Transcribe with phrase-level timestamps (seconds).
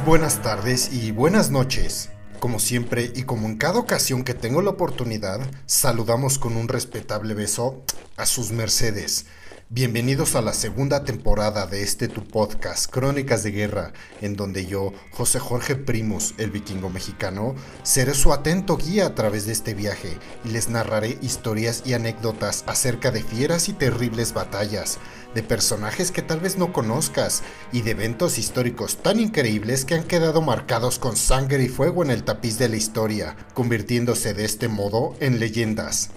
[0.00, 2.08] Buenas tardes y buenas noches.
[2.40, 7.34] Como siempre y como en cada ocasión que tengo la oportunidad, saludamos con un respetable
[7.34, 7.84] beso
[8.16, 9.26] a sus mercedes.
[9.74, 14.92] Bienvenidos a la segunda temporada de este tu podcast, Crónicas de Guerra, en donde yo,
[15.12, 20.18] José Jorge Primus, el vikingo mexicano, seré su atento guía a través de este viaje
[20.44, 24.98] y les narraré historias y anécdotas acerca de fieras y terribles batallas,
[25.34, 27.42] de personajes que tal vez no conozcas
[27.72, 32.10] y de eventos históricos tan increíbles que han quedado marcados con sangre y fuego en
[32.10, 36.10] el tapiz de la historia, convirtiéndose de este modo en leyendas.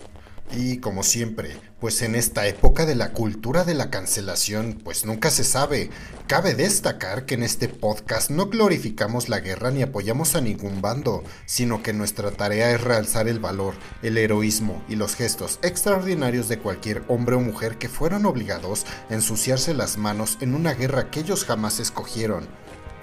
[0.57, 5.29] Y como siempre, pues en esta época de la cultura de la cancelación, pues nunca
[5.29, 5.89] se sabe.
[6.27, 11.25] Cabe destacar que en este podcast no glorificamos la guerra ni apoyamos a ningún bando,
[11.45, 16.59] sino que nuestra tarea es realzar el valor, el heroísmo y los gestos extraordinarios de
[16.59, 21.19] cualquier hombre o mujer que fueron obligados a ensuciarse las manos en una guerra que
[21.19, 22.47] ellos jamás escogieron.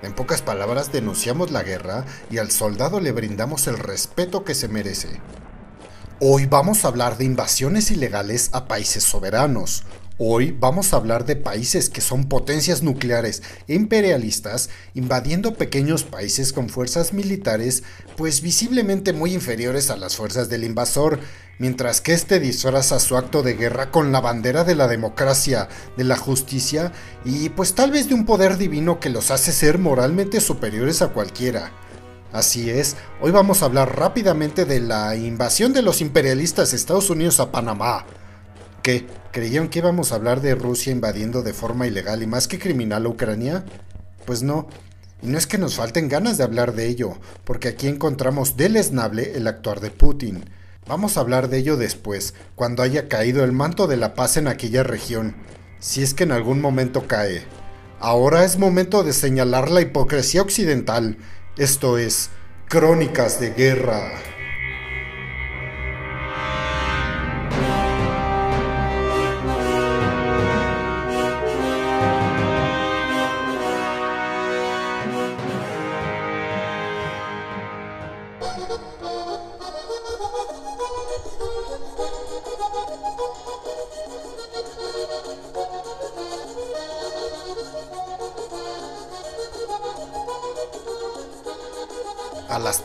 [0.02, 4.68] En pocas palabras, denunciamos la guerra y al soldado le brindamos el respeto que se
[4.68, 5.20] merece.
[6.24, 9.82] Hoy vamos a hablar de invasiones ilegales a países soberanos.
[10.18, 16.52] Hoy vamos a hablar de países que son potencias nucleares e imperialistas invadiendo pequeños países
[16.52, 17.82] con fuerzas militares
[18.16, 21.18] pues visiblemente muy inferiores a las fuerzas del invasor,
[21.58, 26.04] mientras que este disfraza su acto de guerra con la bandera de la democracia, de
[26.04, 26.92] la justicia
[27.24, 31.08] y pues tal vez de un poder divino que los hace ser moralmente superiores a
[31.08, 31.72] cualquiera.
[32.32, 37.40] Así es, hoy vamos a hablar rápidamente de la invasión de los imperialistas Estados Unidos
[37.40, 38.06] a Panamá.
[38.82, 39.06] ¿Qué?
[39.32, 43.04] ¿Creyeron que íbamos a hablar de Rusia invadiendo de forma ilegal y más que criminal
[43.04, 43.64] a Ucrania?
[44.24, 44.66] Pues no.
[45.20, 49.36] Y no es que nos falten ganas de hablar de ello, porque aquí encontramos deleznable
[49.36, 50.42] el actuar de Putin.
[50.88, 54.48] Vamos a hablar de ello después, cuando haya caído el manto de la paz en
[54.48, 55.36] aquella región,
[55.80, 57.44] si es que en algún momento cae.
[58.00, 61.18] Ahora es momento de señalar la hipocresía occidental
[61.56, 62.30] esto es
[62.68, 64.12] Crónicas de Guerra.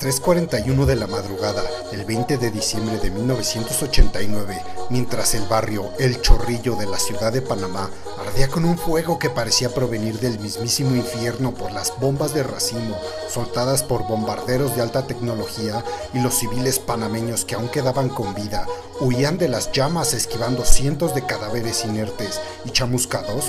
[0.06, 6.22] Las 3.41 de la madrugada, el 20 de diciembre de 1989, mientras el barrio El
[6.22, 10.96] Chorrillo de la ciudad de Panamá ardía con un fuego que parecía provenir del mismísimo
[10.96, 12.98] infierno por las bombas de racimo
[13.30, 15.84] soltadas por bombarderos de alta tecnología
[16.14, 18.66] y los civiles panameños que aún quedaban con vida
[19.00, 23.46] huían de las llamas esquivando cientos de cadáveres inertes y chamuscados,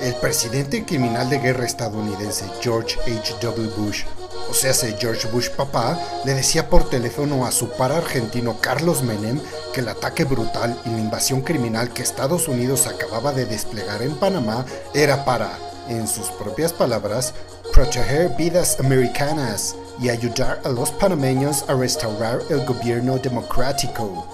[0.00, 3.70] el presidente criminal de guerra estadounidense George H.W.
[3.76, 4.04] Bush
[4.52, 9.40] o sea, George Bush papá, le decía por teléfono a su par argentino Carlos Menem
[9.72, 14.14] que el ataque brutal y la invasión criminal que Estados Unidos acababa de desplegar en
[14.14, 15.58] Panamá era para,
[15.88, 17.32] en sus propias palabras,
[17.72, 24.26] proteger vidas americanas y ayudar a los panameños a restaurar el gobierno democrático.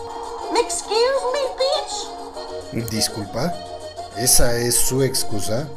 [0.60, 1.22] Excuse
[2.72, 2.90] me, bitch.
[2.90, 3.54] Disculpa,
[4.16, 5.68] ¿esa es su excusa?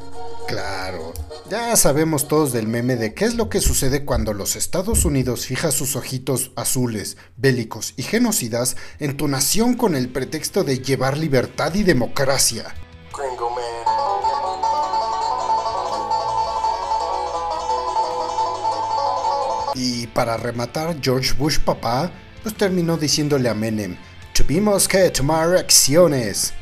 [0.47, 1.13] Claro,
[1.49, 5.45] ya sabemos todos del meme de qué es lo que sucede cuando los Estados Unidos
[5.45, 11.17] fija sus ojitos azules, bélicos y genocidas en tu nación con el pretexto de llevar
[11.17, 12.73] libertad y democracia.
[19.75, 22.11] Y para rematar, George Bush papá,
[22.43, 23.97] pues terminó diciéndole a Menem,
[24.33, 26.53] tuvimos que tomar acciones.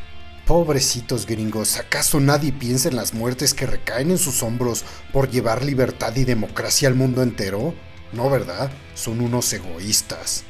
[0.50, 5.64] Pobrecitos gringos, ¿acaso nadie piensa en las muertes que recaen en sus hombros por llevar
[5.64, 7.76] libertad y democracia al mundo entero?
[8.14, 8.72] No, ¿verdad?
[8.96, 10.46] Son unos egoístas.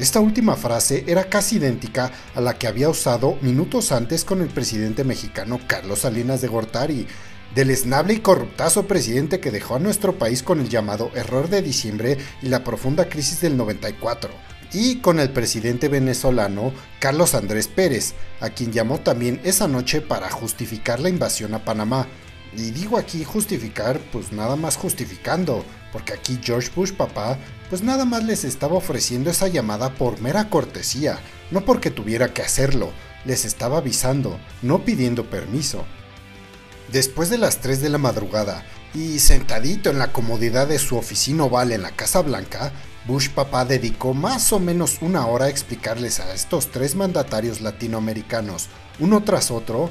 [0.00, 4.48] Esta última frase era casi idéntica a la que había usado minutos antes con el
[4.48, 7.06] presidente mexicano Carlos Salinas de Gortari,
[7.54, 11.62] del esnable y corruptazo presidente que dejó a nuestro país con el llamado error de
[11.62, 18.14] diciembre y la profunda crisis del 94 y con el presidente venezolano Carlos Andrés Pérez,
[18.40, 22.06] a quien llamó también esa noche para justificar la invasión a Panamá.
[22.56, 27.38] Y digo aquí justificar, pues nada más justificando, porque aquí George Bush papá,
[27.68, 31.20] pues nada más les estaba ofreciendo esa llamada por mera cortesía,
[31.50, 32.92] no porque tuviera que hacerlo,
[33.24, 35.84] les estaba avisando, no pidiendo permiso.
[36.90, 38.64] Después de las 3 de la madrugada,
[38.94, 42.72] y sentadito en la comodidad de su oficina oval en la Casa Blanca,
[43.06, 48.68] Bush papá dedicó más o menos una hora a explicarles a estos tres mandatarios latinoamericanos,
[48.98, 49.90] uno tras otro,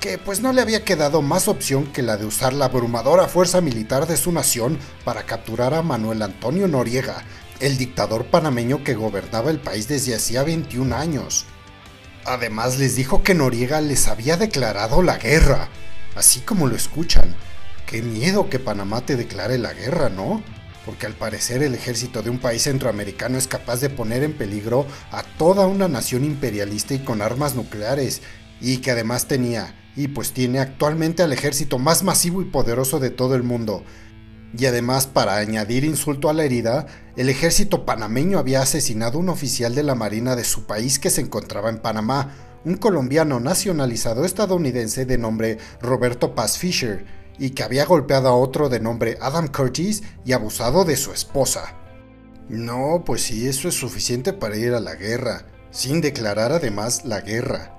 [0.00, 3.60] que pues no le había quedado más opción que la de usar la abrumadora fuerza
[3.60, 7.24] militar de su nación para capturar a Manuel Antonio Noriega,
[7.60, 11.46] el dictador panameño que gobernaba el país desde hacía 21 años.
[12.24, 15.68] Además les dijo que Noriega les había declarado la guerra,
[16.14, 17.34] así como lo escuchan.
[17.86, 20.42] Qué miedo que Panamá te declare la guerra, ¿no?
[20.88, 24.86] Porque al parecer el ejército de un país centroamericano es capaz de poner en peligro
[25.10, 28.22] a toda una nación imperialista y con armas nucleares,
[28.58, 33.10] y que además tenía, y pues tiene actualmente al ejército más masivo y poderoso de
[33.10, 33.84] todo el mundo,
[34.56, 36.86] y además, para añadir insulto a la herida,
[37.18, 41.10] el ejército panameño había asesinado a un oficial de la Marina de su país que
[41.10, 42.34] se encontraba en Panamá,
[42.64, 47.04] un colombiano nacionalizado estadounidense de nombre Roberto Paz Fisher,
[47.38, 51.74] y que había golpeado a otro de nombre Adam Curtis y abusado de su esposa.
[52.48, 57.20] No, pues sí, eso es suficiente para ir a la guerra, sin declarar además la
[57.20, 57.74] guerra.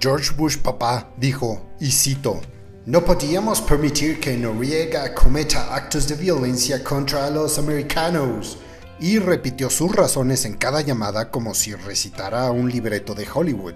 [0.00, 2.40] George Bush papá dijo, y cito,
[2.86, 8.58] no podíamos permitir que Noriega cometa actos de violencia contra los americanos.
[9.02, 13.74] Y repitió sus razones en cada llamada como si recitara un libreto de Hollywood.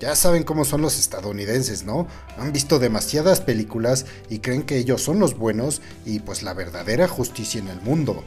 [0.00, 2.06] Ya saben cómo son los estadounidenses, ¿no?
[2.38, 7.06] Han visto demasiadas películas y creen que ellos son los buenos y pues la verdadera
[7.06, 8.24] justicia en el mundo.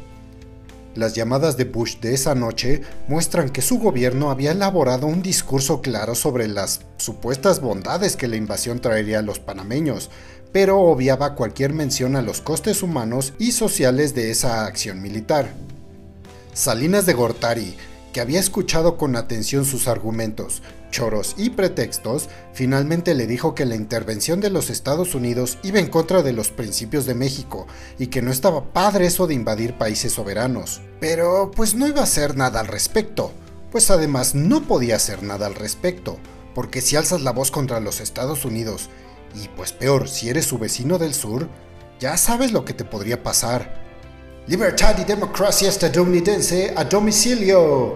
[0.94, 5.82] Las llamadas de Bush de esa noche muestran que su gobierno había elaborado un discurso
[5.82, 10.12] claro sobre las supuestas bondades que la invasión traería a los panameños,
[10.52, 15.50] pero obviaba cualquier mención a los costes humanos y sociales de esa acción militar.
[16.56, 17.76] Salinas de Gortari,
[18.14, 23.76] que había escuchado con atención sus argumentos, choros y pretextos, finalmente le dijo que la
[23.76, 27.68] intervención de los Estados Unidos iba en contra de los principios de México
[28.00, 30.80] y que no estaba padre eso de invadir países soberanos.
[31.02, 33.34] Pero pues no iba a hacer nada al respecto,
[33.70, 36.20] pues además no podía hacer nada al respecto,
[36.54, 38.90] porque si alzas la voz contra los Estados Unidos,
[39.36, 41.50] y pues peor si eres su vecino del sur,
[42.00, 43.85] ya sabes lo que te podría pasar.
[44.48, 47.96] Libertad y democracia estadounidense a domicilio.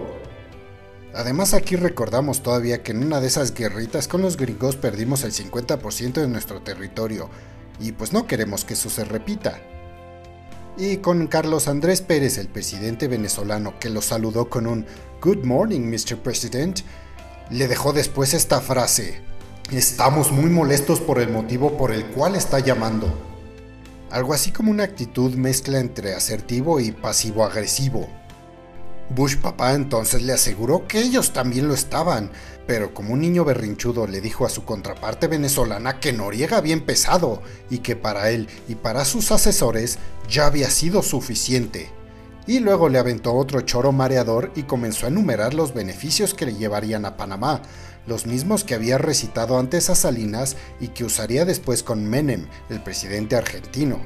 [1.14, 5.32] Además aquí recordamos todavía que en una de esas guerritas con los gringos perdimos el
[5.32, 7.30] 50% de nuestro territorio
[7.78, 9.60] y pues no queremos que eso se repita.
[10.76, 14.86] Y con Carlos Andrés Pérez, el presidente venezolano, que lo saludó con un
[15.22, 16.16] Good morning, Mr.
[16.16, 16.80] President,
[17.50, 19.22] le dejó después esta frase,
[19.70, 23.29] Estamos muy molestos por el motivo por el cual está llamando.
[24.10, 28.08] Algo así como una actitud mezcla entre asertivo y pasivo-agresivo.
[29.08, 32.30] Bush papá entonces le aseguró que ellos también lo estaban,
[32.66, 37.42] pero como un niño berrinchudo le dijo a su contraparte venezolana que Noriega había empezado
[37.70, 39.98] y que para él y para sus asesores
[40.28, 41.90] ya había sido suficiente.
[42.46, 46.54] Y luego le aventó otro choro mareador y comenzó a enumerar los beneficios que le
[46.54, 47.62] llevarían a Panamá,
[48.10, 52.82] los mismos que había recitado antes a Salinas y que usaría después con Menem, el
[52.82, 54.00] presidente argentino.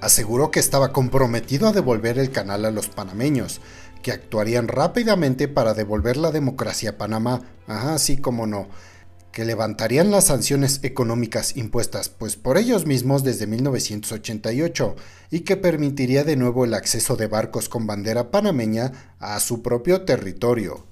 [0.00, 3.60] Aseguró que estaba comprometido a devolver el canal a los panameños,
[4.02, 8.68] que actuarían rápidamente para devolver la democracia a Panamá, así como no,
[9.32, 14.94] que levantarían las sanciones económicas impuestas pues por ellos mismos desde 1988
[15.32, 20.02] y que permitiría de nuevo el acceso de barcos con bandera panameña a su propio
[20.02, 20.87] territorio.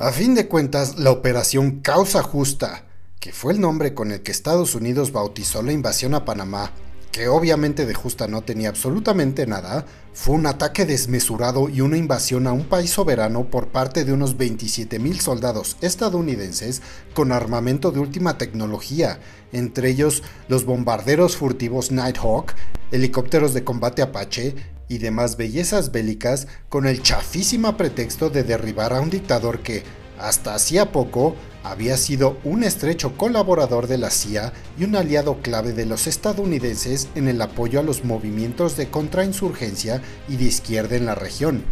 [0.00, 2.84] A fin de cuentas, la operación Causa Justa,
[3.18, 6.70] que fue el nombre con el que Estados Unidos bautizó la invasión a Panamá,
[7.10, 12.46] que obviamente de justa no tenía absolutamente nada, fue un ataque desmesurado y una invasión
[12.46, 16.80] a un país soberano por parte de unos 27.000 soldados estadounidenses
[17.12, 19.18] con armamento de última tecnología,
[19.50, 22.52] entre ellos los bombarderos furtivos Nighthawk,
[22.92, 24.54] helicópteros de combate Apache
[24.88, 29.82] y demás bellezas bélicas con el chafísima pretexto de derribar a un dictador que,
[30.18, 35.72] hasta hacía poco, había sido un estrecho colaborador de la CIA y un aliado clave
[35.72, 41.06] de los estadounidenses en el apoyo a los movimientos de contrainsurgencia y de izquierda en
[41.06, 41.64] la región.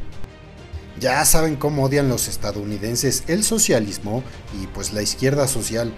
[1.01, 4.23] Ya saben cómo odian los estadounidenses el socialismo
[4.63, 5.93] y pues la izquierda social,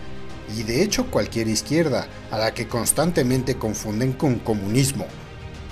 [0.57, 5.07] y de hecho cualquier izquierda, a la que constantemente confunden con comunismo,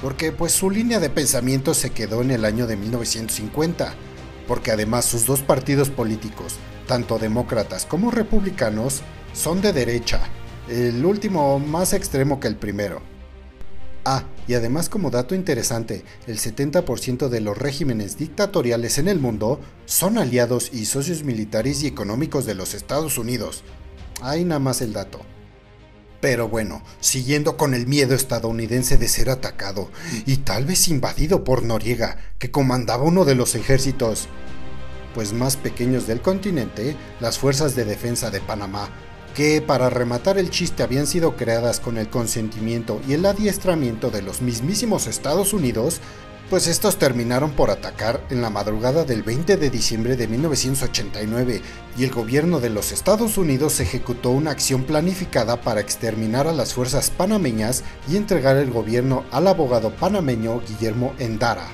[0.02, 3.94] porque pues su línea de pensamiento se quedó en el año de 1950,
[4.46, 10.20] porque además sus dos partidos políticos, tanto demócratas como republicanos, son de derecha,
[10.68, 13.02] el último más extremo que el primero.
[14.04, 19.60] Ah, y además como dato interesante, el 70% de los regímenes dictatoriales en el mundo
[19.84, 23.64] son aliados y socios militares y económicos de los Estados Unidos.
[24.22, 25.20] Ahí nada más el dato.
[26.20, 29.90] Pero bueno, siguiendo con el miedo estadounidense de ser atacado
[30.24, 34.28] y tal vez invadido por Noriega, que comandaba uno de los ejércitos
[35.14, 38.90] pues más pequeños del continente, las fuerzas de defensa de Panamá,
[39.34, 44.22] que para rematar el chiste habían sido creadas con el consentimiento y el adiestramiento de
[44.22, 46.00] los mismísimos Estados Unidos,
[46.48, 51.60] pues estos terminaron por atacar en la madrugada del 20 de diciembre de 1989
[51.98, 56.72] y el gobierno de los Estados Unidos ejecutó una acción planificada para exterminar a las
[56.72, 61.66] fuerzas panameñas y entregar el gobierno al abogado panameño Guillermo Endara.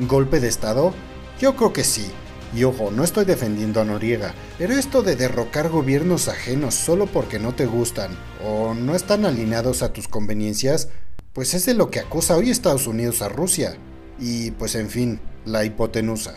[0.00, 0.92] ¿Golpe de Estado?
[1.40, 2.10] Yo creo que sí.
[2.52, 7.38] Y ojo, no estoy defendiendo a Noriega, pero esto de derrocar gobiernos ajenos solo porque
[7.38, 8.10] no te gustan
[8.44, 10.88] o no están alineados a tus conveniencias,
[11.32, 13.76] pues es de lo que acusa hoy Estados Unidos a Rusia.
[14.20, 16.34] Y pues en fin, la hipotenusa.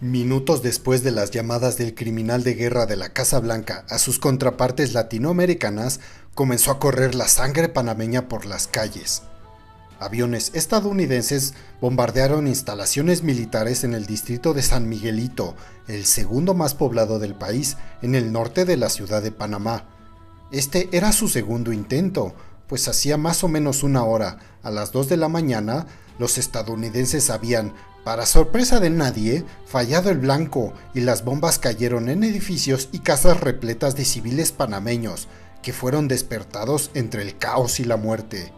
[0.00, 4.18] Minutos después de las llamadas del criminal de guerra de la Casa Blanca a sus
[4.18, 6.00] contrapartes latinoamericanas,
[6.34, 9.22] comenzó a correr la sangre panameña por las calles.
[10.00, 15.54] Aviones estadounidenses bombardearon instalaciones militares en el distrito de San Miguelito,
[15.86, 19.86] el segundo más poblado del país, en el norte de la ciudad de Panamá,
[20.52, 22.34] este era su segundo intento,
[22.68, 25.86] pues hacía más o menos una hora, a las 2 de la mañana,
[26.18, 27.72] los estadounidenses habían,
[28.04, 33.40] para sorpresa de nadie, fallado el blanco y las bombas cayeron en edificios y casas
[33.40, 35.28] repletas de civiles panameños,
[35.62, 38.52] que fueron despertados entre el caos y la muerte.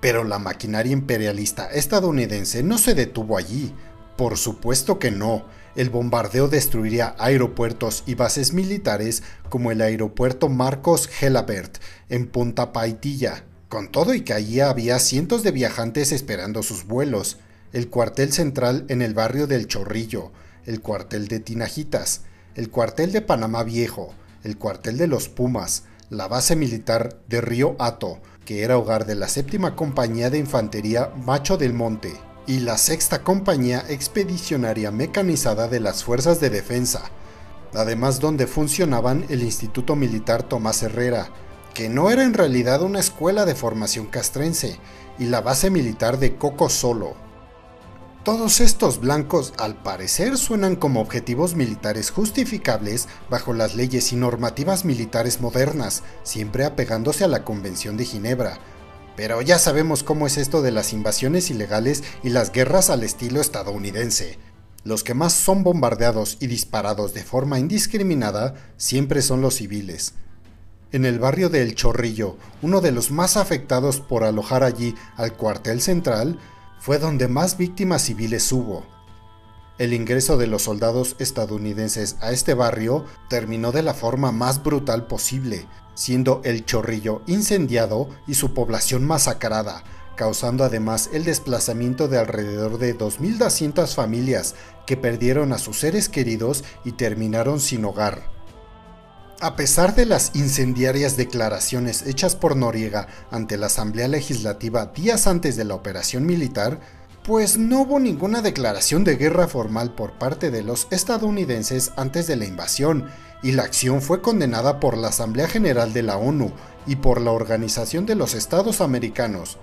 [0.00, 3.72] Pero la maquinaria imperialista estadounidense no se detuvo allí,
[4.22, 11.08] por supuesto que no, el bombardeo destruiría aeropuertos y bases militares como el aeropuerto Marcos
[11.08, 13.42] Gelabert en Punta Paitilla.
[13.68, 17.38] Con todo y que allí había cientos de viajantes esperando sus vuelos,
[17.72, 20.30] el cuartel central en el barrio del Chorrillo,
[20.66, 22.20] el cuartel de Tinajitas,
[22.54, 24.14] el cuartel de Panamá Viejo,
[24.44, 29.16] el cuartel de los Pumas, la base militar de Río Hato, que era hogar de
[29.16, 32.12] la séptima compañía de infantería Macho del Monte,
[32.46, 37.02] y la sexta compañía expedicionaria mecanizada de las Fuerzas de Defensa,
[37.74, 41.28] además donde funcionaban el Instituto Militar Tomás Herrera,
[41.74, 44.78] que no era en realidad una escuela de formación castrense,
[45.18, 47.14] y la base militar de Coco Solo.
[48.24, 54.84] Todos estos blancos al parecer suenan como objetivos militares justificables bajo las leyes y normativas
[54.84, 58.58] militares modernas, siempre apegándose a la Convención de Ginebra,
[59.16, 63.40] pero ya sabemos cómo es esto de las invasiones ilegales y las guerras al estilo
[63.40, 64.38] estadounidense.
[64.84, 70.14] Los que más son bombardeados y disparados de forma indiscriminada siempre son los civiles.
[70.90, 75.34] En el barrio de El Chorrillo, uno de los más afectados por alojar allí al
[75.34, 76.38] cuartel central,
[76.80, 78.84] fue donde más víctimas civiles hubo.
[79.78, 85.06] El ingreso de los soldados estadounidenses a este barrio terminó de la forma más brutal
[85.06, 89.82] posible, siendo el Chorrillo incendiado y su población masacrada,
[90.14, 94.54] causando además el desplazamiento de alrededor de 2.200 familias
[94.86, 98.30] que perdieron a sus seres queridos y terminaron sin hogar.
[99.40, 105.56] A pesar de las incendiarias declaraciones hechas por Noriega ante la Asamblea Legislativa días antes
[105.56, 106.78] de la operación militar,
[107.24, 112.36] pues no hubo ninguna declaración de guerra formal por parte de los estadounidenses antes de
[112.36, 113.08] la invasión,
[113.42, 116.52] y la acción fue condenada por la Asamblea General de la ONU
[116.86, 119.58] y por la Organización de los Estados Americanos.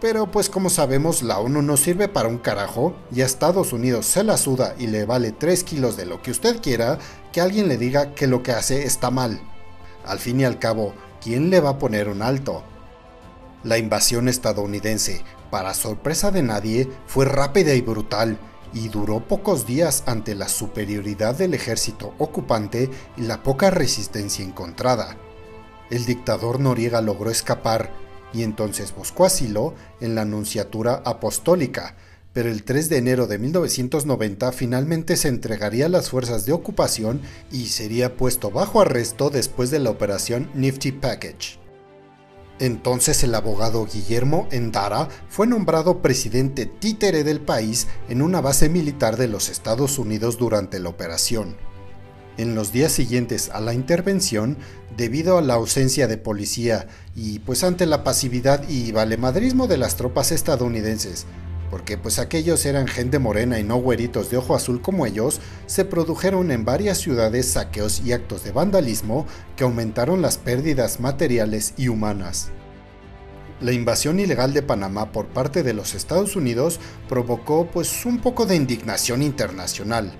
[0.00, 4.06] Pero pues como sabemos la ONU no sirve para un carajo y a Estados Unidos
[4.06, 6.98] se la suda y le vale 3 kilos de lo que usted quiera
[7.32, 9.42] que alguien le diga que lo que hace está mal.
[10.06, 12.62] Al fin y al cabo, ¿quién le va a poner un alto?
[13.62, 18.38] La invasión estadounidense, para sorpresa de nadie, fue rápida y brutal,
[18.72, 25.16] y duró pocos días ante la superioridad del ejército ocupante y la poca resistencia encontrada.
[25.90, 27.90] El dictador Noriega logró escapar
[28.32, 31.96] y entonces buscó asilo en la Nunciatura Apostólica,
[32.32, 37.20] pero el 3 de enero de 1990 finalmente se entregaría a las fuerzas de ocupación
[37.50, 41.59] y sería puesto bajo arresto después de la operación Nifty Package.
[42.60, 49.16] Entonces el abogado Guillermo Endara fue nombrado presidente títere del país en una base militar
[49.16, 51.56] de los Estados Unidos durante la operación.
[52.36, 54.58] En los días siguientes a la intervención,
[54.94, 56.86] debido a la ausencia de policía
[57.16, 61.24] y pues ante la pasividad y valemadrismo de las tropas estadounidenses,
[61.70, 65.84] porque pues aquellos eran gente morena y no güeritos de ojo azul como ellos, se
[65.84, 71.88] produjeron en varias ciudades saqueos y actos de vandalismo que aumentaron las pérdidas materiales y
[71.88, 72.50] humanas.
[73.60, 78.46] La invasión ilegal de Panamá por parte de los Estados Unidos provocó pues un poco
[78.46, 80.12] de indignación internacional.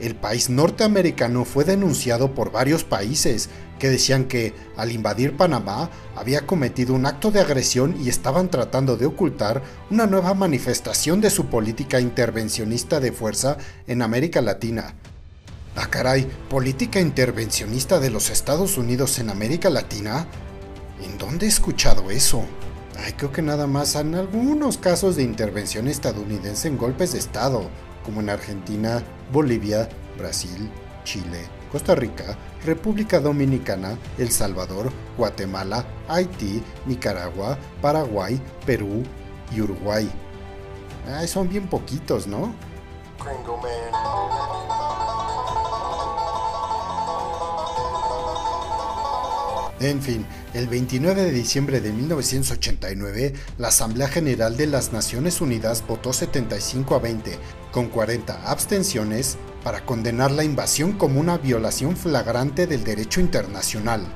[0.00, 6.46] El país norteamericano fue denunciado por varios países que decían que al invadir Panamá había
[6.46, 11.46] cometido un acto de agresión y estaban tratando de ocultar una nueva manifestación de su
[11.46, 14.94] política intervencionista de fuerza en América Latina.
[15.76, 20.26] Ah caray, política intervencionista de los Estados Unidos en América Latina.
[21.04, 22.44] ¿En dónde he escuchado eso?
[23.04, 27.70] Ay, creo que nada más en algunos casos de intervención estadounidense en golpes de Estado,
[28.04, 29.02] como en Argentina,
[29.32, 29.88] Bolivia,
[30.18, 30.70] Brasil,
[31.04, 39.02] Chile, Costa Rica, República Dominicana, El Salvador, Guatemala, Haití, Nicaragua, Paraguay, Perú
[39.54, 40.10] y Uruguay.
[41.06, 42.54] Ay, son bien poquitos, ¿no?
[49.80, 55.82] En fin, el 29 de diciembre de 1989, la Asamblea General de las Naciones Unidas
[55.86, 57.38] votó 75 a 20,
[57.70, 64.06] con 40 abstenciones, para condenar la invasión como una violación flagrante del derecho internacional.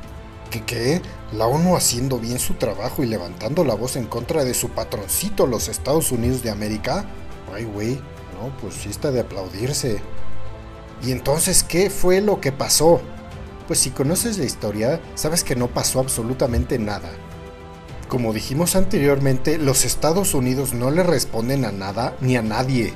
[0.51, 1.03] ¿Qué qué?
[1.33, 5.47] ¿La ONU haciendo bien su trabajo y levantando la voz en contra de su patroncito
[5.47, 7.05] los Estados Unidos de América?
[7.53, 10.01] Ay, güey, no, pues sí está de aplaudirse.
[11.03, 13.01] ¿Y entonces qué fue lo que pasó?
[13.67, 17.11] Pues si conoces la historia, sabes que no pasó absolutamente nada.
[18.09, 22.95] Como dijimos anteriormente, los Estados Unidos no le responden a nada ni a nadie.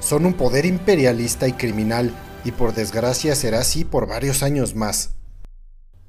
[0.00, 2.12] Son un poder imperialista y criminal,
[2.44, 5.10] y por desgracia será así por varios años más.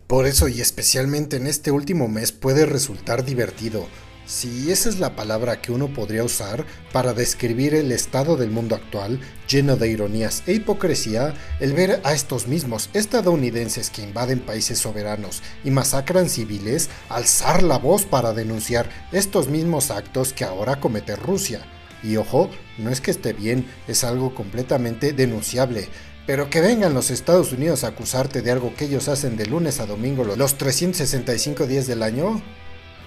[0.08, 3.88] Por eso y especialmente en este último mes puede resultar divertido,
[4.28, 8.74] si esa es la palabra que uno podría usar para describir el estado del mundo
[8.74, 14.80] actual, lleno de ironías e hipocresía, el ver a estos mismos estadounidenses que invaden países
[14.80, 21.16] soberanos y masacran civiles, alzar la voz para denunciar estos mismos actos que ahora comete
[21.16, 21.62] Rusia.
[22.04, 25.90] Y ojo, no es que esté bien, es algo completamente denunciable.
[26.28, 29.80] Pero que vengan los Estados Unidos a acusarte de algo que ellos hacen de lunes
[29.80, 32.42] a domingo los 365 días del año,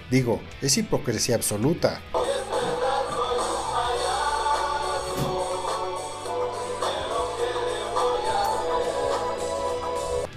[0.09, 2.01] Digo, es hipocresía absoluta.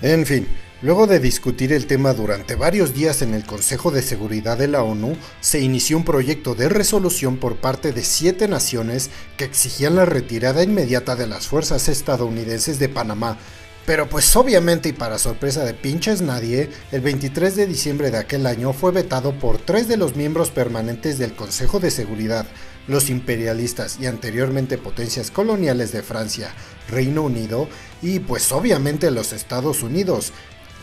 [0.03, 0.49] En fin,
[0.83, 4.83] luego de discutir el tema durante varios días en el Consejo de Seguridad de la
[4.83, 10.05] ONU, se inició un proyecto de resolución por parte de siete naciones que exigían la
[10.05, 13.39] retirada inmediata de las fuerzas estadounidenses de Panamá.
[13.87, 18.47] Pero pues obviamente y para sorpresa de pinches nadie, el 23 de diciembre de aquel
[18.47, 22.47] año fue vetado por tres de los miembros permanentes del Consejo de Seguridad,
[22.87, 26.55] los imperialistas y anteriormente potencias coloniales de Francia,
[26.89, 27.69] Reino Unido
[28.03, 30.33] y pues obviamente los Estados Unidos,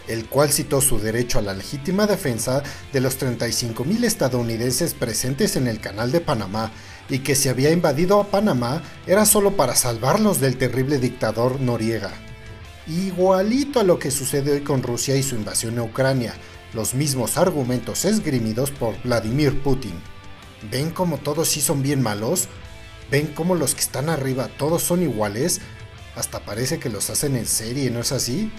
[0.09, 5.67] el cual citó su derecho a la legítima defensa de los 35.000 estadounidenses presentes en
[5.67, 6.71] el Canal de Panamá
[7.07, 12.11] y que se había invadido a Panamá era solo para salvarlos del terrible dictador Noriega
[12.89, 16.33] igualito a lo que sucede hoy con Rusia y su invasión a Ucrania,
[16.73, 19.93] los mismos argumentos esgrimidos por Vladimir Putin.
[20.71, 22.47] ¿Ven cómo todos sí son bien malos?
[23.11, 25.61] ¿Ven cómo los que están arriba todos son iguales?
[26.15, 28.51] Hasta parece que los hacen en serie, ¿no es así?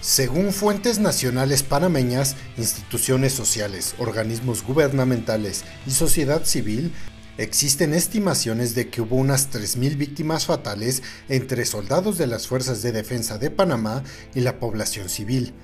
[0.00, 6.92] Según fuentes nacionales panameñas, instituciones sociales, organismos gubernamentales y sociedad civil,
[7.40, 12.92] Existen estimaciones de que hubo unas 3.000 víctimas fatales entre soldados de las Fuerzas de
[12.92, 14.02] Defensa de Panamá
[14.34, 15.54] y la población civil.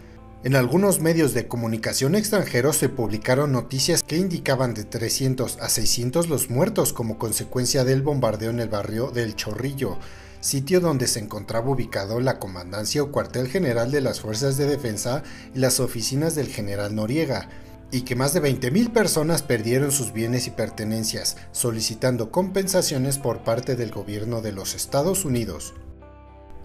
[0.43, 6.29] En algunos medios de comunicación extranjeros se publicaron noticias que indicaban de 300 a 600
[6.29, 9.99] los muertos como consecuencia del bombardeo en el barrio del Chorrillo,
[10.47, 15.25] sitio donde se encontraba ubicado la comandancia o cuartel general de las Fuerzas de Defensa
[15.55, 17.49] y las oficinas del general Noriega,
[17.91, 23.75] y que más de 20.000 personas perdieron sus bienes y pertenencias, solicitando compensaciones por parte
[23.75, 25.75] del gobierno de los Estados Unidos.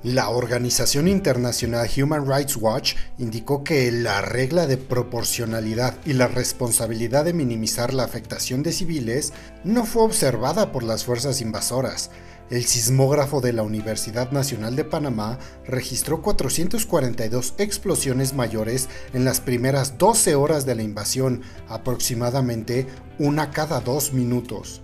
[0.03, 7.25] La organización internacional Human Rights Watch indicó que la regla de proporcionalidad y la responsabilidad
[7.25, 9.31] de minimizar la afectación de civiles
[9.63, 12.09] no fue observada por las fuerzas invasoras,
[12.51, 19.97] el sismógrafo de la Universidad Nacional de Panamá registró 442 explosiones mayores en las primeras
[19.97, 22.87] 12 horas de la invasión, aproximadamente
[23.19, 24.81] una cada dos minutos.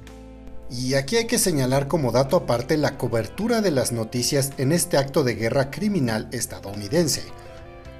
[0.72, 4.98] Y aquí hay que señalar como dato aparte la cobertura de las noticias en este
[4.98, 7.24] acto de guerra criminal estadounidense.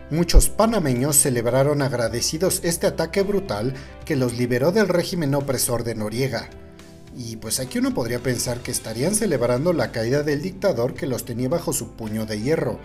[0.10, 3.74] Muchos panameños celebraron agradecidos este ataque brutal
[4.06, 6.50] que los liberó del régimen opresor de Noriega.
[7.18, 11.26] Y pues aquí uno podría pensar que estarían celebrando la caída del dictador que los
[11.26, 12.78] tenía bajo su puño de hierro.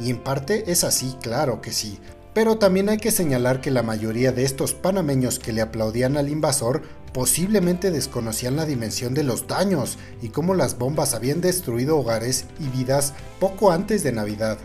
[0.00, 1.98] Y en parte es así, claro que sí.
[2.32, 6.30] Pero también hay que señalar que la mayoría de estos panameños que le aplaudían al
[6.30, 12.46] invasor posiblemente desconocían la dimensión de los daños y cómo las bombas habían destruido hogares
[12.58, 14.58] y vidas poco antes de Navidad.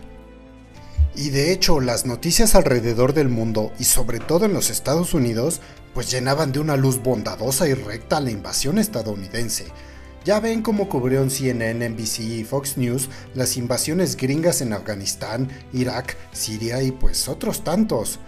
[1.14, 5.60] Y de hecho, las noticias alrededor del mundo, y sobre todo en los Estados Unidos,
[5.94, 9.66] pues llenaban de una luz bondadosa y recta la invasión estadounidense,
[10.22, 16.16] ya ven cómo cubrieron CNN, NBC y Fox News las invasiones gringas en Afganistán, Irak,
[16.32, 18.18] Siria y pues otros tantos.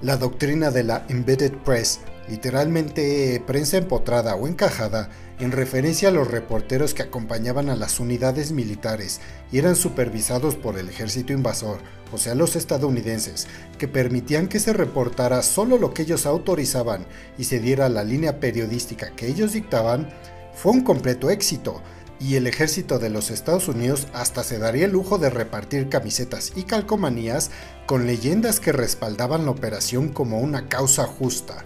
[0.00, 6.30] La doctrina de la Embedded Press, literalmente prensa empotrada o encajada, en referencia a los
[6.30, 11.78] reporteros que acompañaban a las unidades militares y eran supervisados por el ejército invasor,
[12.12, 17.04] o sea los estadounidenses, que permitían que se reportara solo lo que ellos autorizaban
[17.36, 20.08] y se diera la línea periodística que ellos dictaban,
[20.54, 21.82] fue un completo éxito,
[22.20, 26.52] y el ejército de los Estados Unidos hasta se daría el lujo de repartir camisetas
[26.54, 27.50] y calcomanías
[27.86, 31.64] con leyendas que respaldaban la operación como una causa justa.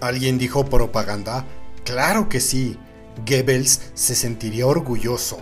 [0.00, 1.46] ¿Alguien dijo propaganda?
[1.84, 2.78] Claro que sí.
[3.26, 5.38] Goebbels se sentiría orgulloso.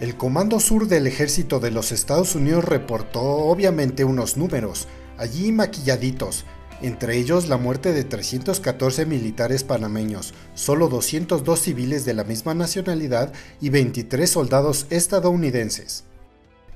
[0.00, 4.88] El Comando Sur del Ejército de los Estados Unidos reportó obviamente unos números,
[5.18, 6.44] allí maquilladitos,
[6.80, 13.32] entre ellos la muerte de 314 militares panameños, solo 202 civiles de la misma nacionalidad
[13.60, 16.04] y 23 soldados estadounidenses.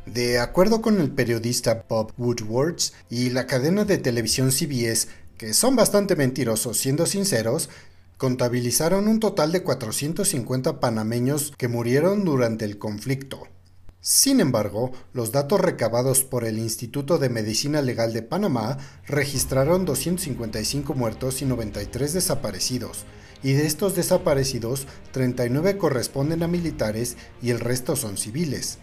[0.07, 2.77] De acuerdo con el periodista Bob Woodward
[3.11, 7.68] y la cadena de televisión CBS, que son bastante mentirosos siendo sinceros,
[8.16, 13.49] contabilizaron un total de 450 panameños que murieron durante el conflicto.
[14.01, 20.94] Sin embargo, los datos recabados por el Instituto de Medicina Legal de Panamá registraron 255
[20.94, 23.05] muertos y 93 desaparecidos,
[23.42, 28.79] y de estos desaparecidos, 39 corresponden a militares y el resto son civiles.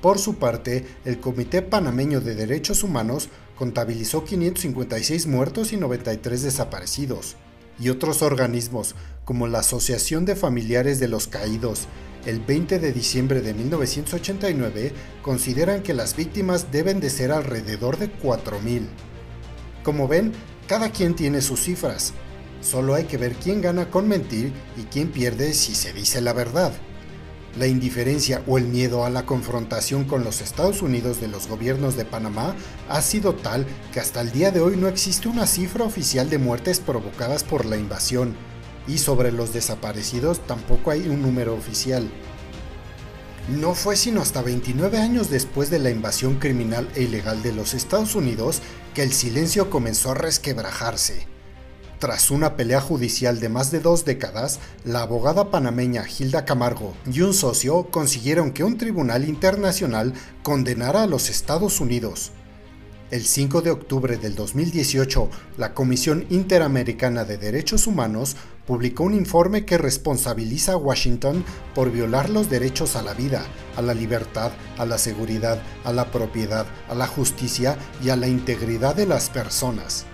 [0.00, 7.36] Por su parte, el Comité Panameño de Derechos Humanos contabilizó 556 muertos y 93 desaparecidos,
[7.78, 11.88] y otros organismos, como la Asociación de Familiares de los Caídos
[12.26, 14.92] el 20 de diciembre de 1989
[15.22, 18.82] consideran que las víctimas deben de ser alrededor de 4.000.
[19.84, 20.32] Como ven,
[20.66, 22.12] cada quien tiene sus cifras.
[22.60, 26.32] Solo hay que ver quién gana con mentir y quién pierde si se dice la
[26.32, 26.72] verdad.
[27.58, 31.96] La indiferencia o el miedo a la confrontación con los Estados Unidos de los gobiernos
[31.96, 32.54] de Panamá
[32.90, 36.36] ha sido tal que hasta el día de hoy no existe una cifra oficial de
[36.36, 38.36] muertes provocadas por la invasión,
[38.86, 42.10] y sobre los desaparecidos tampoco hay un número oficial.
[43.48, 47.72] No fue sino hasta 29 años después de la invasión criminal e ilegal de los
[47.72, 48.60] Estados Unidos
[48.92, 51.35] que el silencio comenzó a resquebrajarse.
[51.98, 57.22] Tras una pelea judicial de más de dos décadas, la abogada panameña Hilda Camargo y
[57.22, 62.32] un socio consiguieron que un tribunal internacional condenara a los Estados Unidos.
[63.10, 69.64] El 5 de octubre del 2018, la Comisión Interamericana de Derechos Humanos publicó un informe
[69.64, 73.42] que responsabiliza a Washington por violar los derechos a la vida,
[73.74, 78.28] a la libertad, a la seguridad, a la propiedad, a la justicia y a la
[78.28, 80.04] integridad de las personas.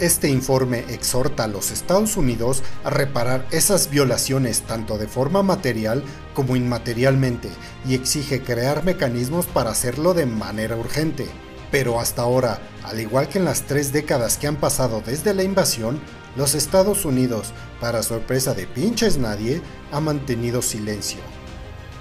[0.00, 6.02] Este informe exhorta a los Estados Unidos a reparar esas violaciones tanto de forma material
[6.32, 7.50] como inmaterialmente
[7.86, 11.26] y exige crear mecanismos para hacerlo de manera urgente.
[11.70, 15.42] Pero hasta ahora, al igual que en las tres décadas que han pasado desde la
[15.42, 16.00] invasión,
[16.34, 19.60] los Estados Unidos, para sorpresa de pinches nadie,
[19.92, 21.20] ha mantenido silencio.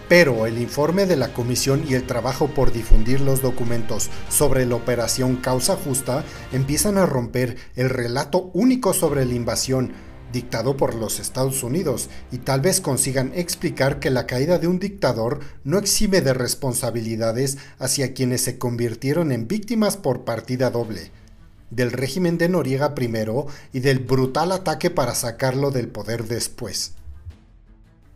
[0.09, 4.75] Pero el informe de la comisión y el trabajo por difundir los documentos sobre la
[4.75, 9.93] operación Causa Justa empiezan a romper el relato único sobre la invasión
[10.33, 14.79] dictado por los Estados Unidos y tal vez consigan explicar que la caída de un
[14.79, 21.11] dictador no exime de responsabilidades hacia quienes se convirtieron en víctimas por partida doble
[21.69, 26.93] del régimen de Noriega primero y del brutal ataque para sacarlo del poder después.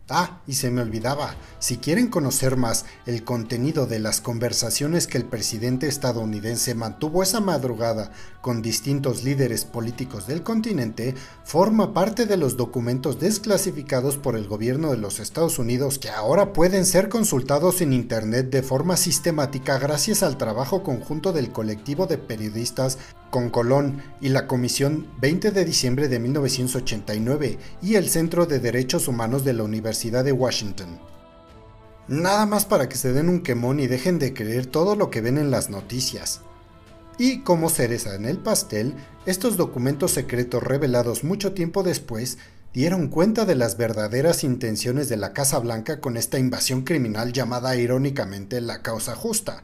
[0.09, 5.17] Ah, y se me olvidaba, si quieren conocer más el contenido de las conversaciones que
[5.17, 8.11] el presidente estadounidense mantuvo esa madrugada
[8.41, 14.91] con distintos líderes políticos del continente, forma parte de los documentos desclasificados por el gobierno
[14.91, 20.21] de los Estados Unidos que ahora pueden ser consultados en Internet de forma sistemática gracias
[20.21, 22.97] al trabajo conjunto del colectivo de periodistas
[23.29, 29.07] con Colón y la Comisión 20 de diciembre de 1989 y el Centro de Derechos
[29.07, 29.92] Humanos de la Universidad
[30.23, 30.99] de Washington.
[32.07, 35.21] Nada más para que se den un quemón y dejen de creer todo lo que
[35.21, 36.41] ven en las noticias.
[37.17, 42.39] Y como cereza en el pastel, estos documentos secretos revelados mucho tiempo después
[42.73, 47.75] dieron cuenta de las verdaderas intenciones de la Casa Blanca con esta invasión criminal llamada
[47.75, 49.63] irónicamente la causa justa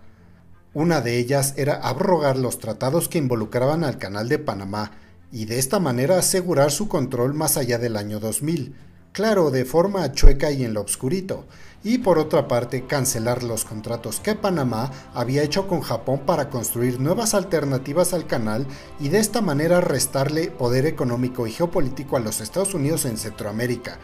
[0.75, 4.91] Una de ellas era abrogar los tratados que involucraban al Canal de Panamá
[5.31, 8.75] y de esta manera asegurar su control más allá del año 2000,
[9.19, 11.43] claro, de forma chueca y en lo obscurito,
[11.83, 17.01] y por otra parte cancelar los contratos que Panamá había hecho con Japón para construir
[17.01, 18.65] nuevas alternativas al canal
[18.97, 23.99] y de esta manera restarle poder económico y geopolítico a los Estados Unidos en Centroamérica,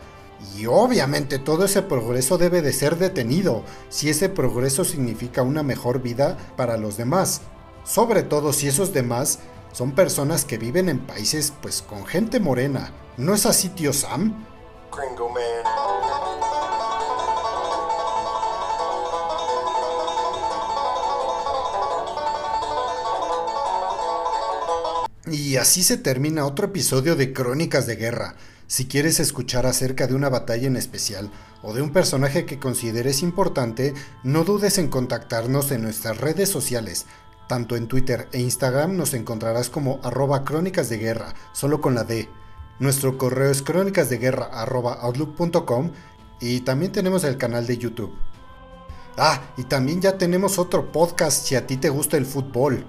[0.58, 6.01] y obviamente todo ese progreso debe de ser detenido si ese progreso significa una mejor
[6.01, 7.39] vida para los demás.
[7.86, 9.39] Sobre todo si esos demás
[9.71, 12.91] son personas que viven en países pues con gente morena.
[13.15, 14.55] ¿No es así, tío Sam?
[25.28, 28.36] Y así se termina otro episodio de Crónicas de Guerra.
[28.67, 31.30] Si quieres escuchar acerca de una batalla en especial
[31.62, 33.93] o de un personaje que consideres importante,
[34.24, 37.06] no dudes en contactarnos en nuestras redes sociales.
[37.48, 42.04] Tanto en Twitter e Instagram nos encontrarás como arroba crónicas de guerra, solo con la
[42.04, 42.30] D.
[42.80, 45.92] Nuestro correo es crónicasdeguerra.outlook.com
[46.42, 48.12] y también tenemos el canal de YouTube.
[49.18, 52.86] Ah, y también ya tenemos otro podcast si a ti te gusta el fútbol.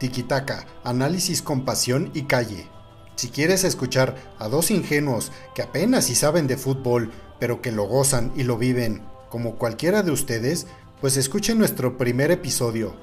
[0.00, 2.68] Tikitaka, análisis con pasión y calle.
[3.14, 7.84] Si quieres escuchar a dos ingenuos que apenas si saben de fútbol, pero que lo
[7.84, 10.66] gozan y lo viven, como cualquiera de ustedes,
[11.00, 12.96] pues escuchen nuestro primer episodio.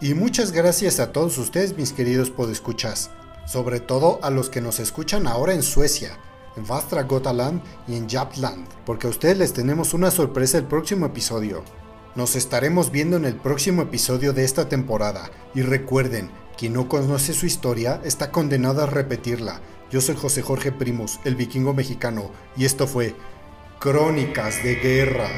[0.00, 3.10] Y muchas gracias a todos ustedes, mis queridos podescuchas,
[3.46, 6.18] sobre todo a los que nos escuchan ahora en Suecia,
[6.56, 11.06] en Vastra Gotaland y en Japland, porque a ustedes les tenemos una sorpresa el próximo
[11.06, 11.62] episodio.
[12.14, 17.34] Nos estaremos viendo en el próximo episodio de esta temporada y recuerden quien no conoce
[17.34, 19.60] su historia está condenado a repetirla.
[19.90, 23.14] Yo soy José Jorge Primos, el vikingo mexicano, y esto fue
[23.78, 25.28] Crónicas de Guerra.